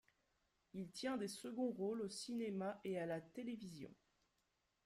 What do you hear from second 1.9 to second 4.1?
au cinéma et à la télévision.